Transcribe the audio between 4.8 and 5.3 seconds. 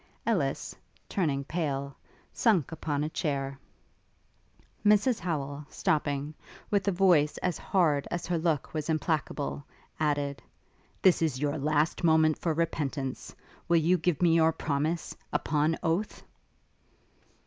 Mrs